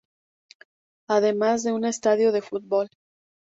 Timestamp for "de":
1.61-1.73, 2.31-2.41